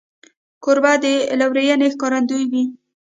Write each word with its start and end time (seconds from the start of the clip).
کوربه 0.63 0.93
د 1.03 1.05
لورینې 1.39 1.87
ښکارندوی 1.93 2.43
وي. 2.51 2.63